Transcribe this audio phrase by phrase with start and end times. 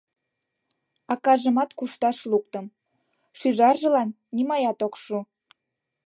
[1.13, 2.65] Акажымат кушташ луктым:
[3.39, 5.17] шӱжаржылан нимаят ок шу.